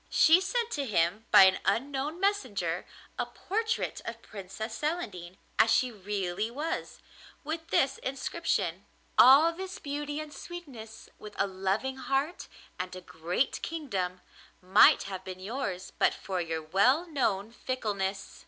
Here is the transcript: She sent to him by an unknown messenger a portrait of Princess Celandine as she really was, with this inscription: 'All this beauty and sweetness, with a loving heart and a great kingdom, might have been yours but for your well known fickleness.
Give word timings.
She 0.09 0.41
sent 0.41 0.71
to 0.71 0.87
him 0.87 1.27
by 1.29 1.43
an 1.43 1.59
unknown 1.63 2.19
messenger 2.19 2.87
a 3.19 3.27
portrait 3.27 4.01
of 4.03 4.23
Princess 4.23 4.73
Celandine 4.79 5.37
as 5.59 5.69
she 5.69 5.91
really 5.91 6.49
was, 6.49 7.03
with 7.43 7.67
this 7.67 7.99
inscription: 7.99 8.87
'All 9.19 9.53
this 9.53 9.77
beauty 9.77 10.19
and 10.19 10.33
sweetness, 10.33 11.09
with 11.19 11.35
a 11.37 11.45
loving 11.45 11.97
heart 11.97 12.47
and 12.79 12.95
a 12.95 13.01
great 13.01 13.61
kingdom, 13.61 14.21
might 14.59 15.03
have 15.03 15.23
been 15.23 15.39
yours 15.39 15.91
but 15.99 16.15
for 16.15 16.41
your 16.41 16.63
well 16.63 17.05
known 17.07 17.51
fickleness. 17.51 18.39